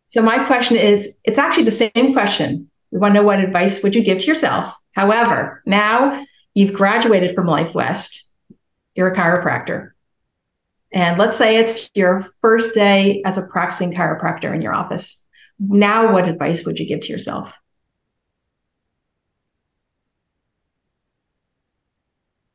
[0.08, 2.70] So my question is, it's actually the same question.
[2.92, 4.76] We want to know what advice would you give to yourself?
[4.92, 8.32] However, now you've graduated from Life West.
[8.94, 9.92] You're a chiropractor.
[10.92, 15.26] And let's say it's your first day as a practicing chiropractor in your office.
[15.60, 17.52] Now, what advice would you give to yourself?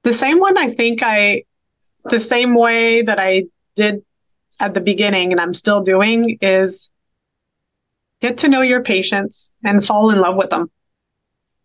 [0.05, 1.43] The same one, I think I,
[2.11, 3.45] the same way that I
[3.77, 4.03] did
[4.61, 6.91] at the beginning and I'm still doing is
[8.21, 10.71] get to know your patients and fall in love with them.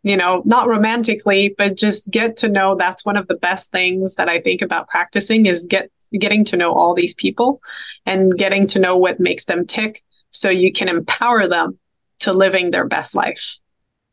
[0.04, 4.16] You know, not romantically, but just get to know that's one of the best things
[4.16, 7.60] that I think about practicing is get getting to know all these people
[8.06, 11.80] and getting to know what makes them tick so you can empower them
[12.20, 13.58] to living their best life.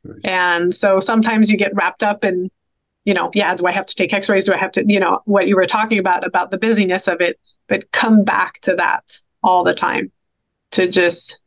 [0.04, 0.24] Nice.
[0.24, 2.50] And so sometimes you get wrapped up in
[3.04, 4.44] you know, yeah, do I have to take x-rays?
[4.44, 7.20] Do I have to, you know, what you were talking about, about the busyness of
[7.20, 10.12] it, but come back to that all the time
[10.72, 11.40] to just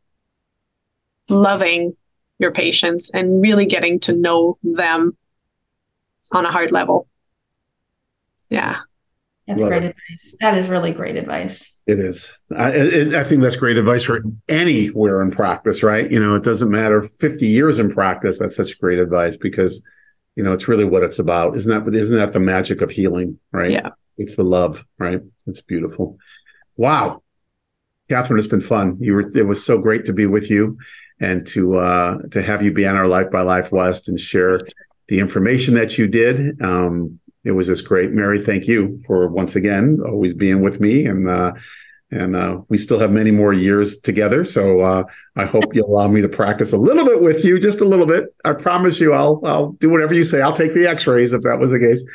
[1.30, 1.94] loving
[2.39, 5.16] your patients and really getting to know them
[6.32, 7.08] on a hard level.
[8.50, 8.78] Yeah.
[9.48, 9.96] That's Love great it.
[10.10, 10.36] advice.
[10.39, 11.78] That is really great advice.
[11.86, 12.38] It is.
[12.56, 16.10] I, I I think that's great advice for anywhere in practice, right?
[16.10, 18.39] You know, it doesn't matter 50 years in practice.
[18.39, 19.84] That's such great advice because,
[20.36, 21.56] you know, it's really what it's about.
[21.56, 23.72] Isn't that, isn't that the magic of healing, right?
[23.72, 23.89] Yeah.
[24.17, 25.22] It's the love, right?
[25.48, 26.17] It's beautiful.
[26.76, 27.22] Wow.
[28.10, 28.98] Catherine, it's been fun.
[29.00, 30.78] You were, it was so great to be with you
[31.19, 34.60] and to, uh, to have you be on our Life by Life West and share
[35.08, 36.62] the information that you did.
[36.62, 38.12] Um, it was just great.
[38.12, 41.06] Mary, thank you for once again always being with me.
[41.06, 41.54] And uh,
[42.13, 44.45] and uh, we still have many more years together.
[44.45, 45.04] So uh,
[45.36, 48.06] I hope you'll allow me to practice a little bit with you, just a little
[48.06, 48.34] bit.
[48.45, 50.41] I promise you, I'll I'll do whatever you say.
[50.41, 52.06] I'll take the X-rays if that was the case.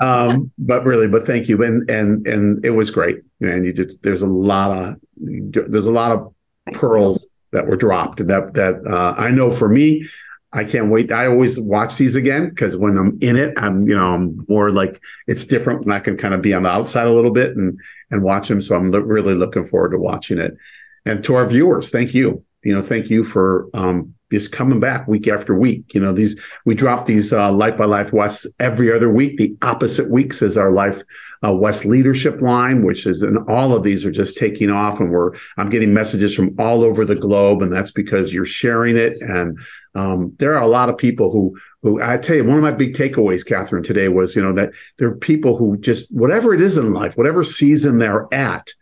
[0.00, 3.18] Um, but really, but thank you, and and and it was great.
[3.40, 6.34] And you just there's a lot of there's a lot of
[6.72, 10.06] pearls that were dropped that that uh, I know for me
[10.52, 11.12] I can't wait.
[11.12, 14.70] I always watch these again because when I'm in it, I'm you know I'm more
[14.70, 17.56] like it's different when I can kind of be on the outside a little bit
[17.56, 17.78] and
[18.10, 18.60] and watch them.
[18.60, 20.56] So I'm lo- really looking forward to watching it.
[21.04, 22.44] And to our viewers, thank you.
[22.64, 25.94] You know, thank you for um, just coming back week after week.
[25.94, 29.36] You know, these we drop these uh, Life by Life West every other week.
[29.36, 31.02] The opposite weeks is our Life
[31.46, 35.10] uh, West leadership line, which is and all of these are just taking off, and
[35.10, 39.20] we're I'm getting messages from all over the globe, and that's because you're sharing it.
[39.20, 39.58] And
[39.94, 42.72] um, there are a lot of people who who I tell you, one of my
[42.72, 46.60] big takeaways, Catherine, today was you know that there are people who just whatever it
[46.60, 48.72] is in life, whatever season they're at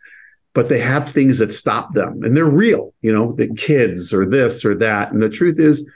[0.55, 4.25] but they have things that stop them and they're real, you know, the kids or
[4.25, 5.11] this or that.
[5.11, 5.87] And the truth is,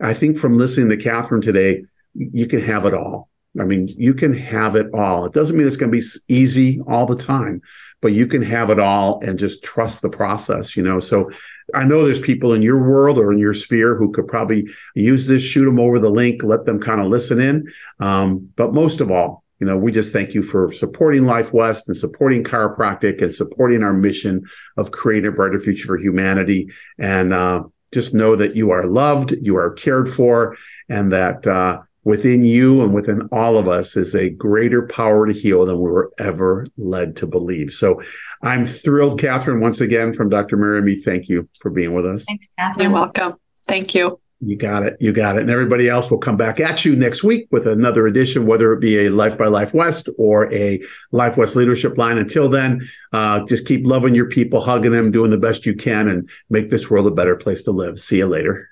[0.00, 1.84] I think from listening to Catherine today,
[2.14, 3.30] you can have it all.
[3.58, 5.24] I mean, you can have it all.
[5.24, 7.62] It doesn't mean it's going to be easy all the time,
[8.02, 11.00] but you can have it all and just trust the process, you know.
[11.00, 11.30] So
[11.72, 15.26] I know there's people in your world or in your sphere who could probably use
[15.26, 17.72] this, shoot them over the link, let them kind of listen in.
[18.00, 21.88] Um, but most of all, you know, we just thank you for supporting Life West
[21.88, 24.44] and supporting chiropractic and supporting our mission
[24.76, 26.70] of creating a brighter future for humanity.
[26.98, 30.56] And uh, just know that you are loved, you are cared for,
[30.88, 35.32] and that uh, within you and within all of us is a greater power to
[35.32, 37.72] heal than we were ever led to believe.
[37.72, 38.00] So
[38.42, 40.56] I'm thrilled, Catherine, once again from Dr.
[40.56, 41.00] Mary and.
[41.00, 42.24] Thank you for being with us.
[42.24, 42.90] Thanks, Catherine.
[42.90, 43.34] You're welcome.
[43.66, 44.20] Thank you.
[44.40, 44.96] You got it.
[45.00, 45.42] You got it.
[45.42, 48.80] And everybody else will come back at you next week with another edition, whether it
[48.80, 50.80] be a Life by Life West or a
[51.10, 52.18] Life West leadership line.
[52.18, 52.80] Until then,
[53.12, 56.70] uh, just keep loving your people, hugging them, doing the best you can, and make
[56.70, 57.98] this world a better place to live.
[57.98, 58.68] See you later.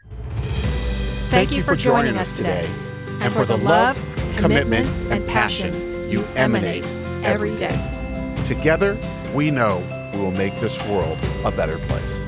[1.29, 2.69] Thank, you for joining us today
[3.21, 4.01] and for the love,
[4.37, 6.87] commitment, and passion you emanate
[7.25, 7.77] every day.
[8.45, 8.97] Together,
[9.35, 9.83] we know
[10.14, 12.25] we will make this world a better place.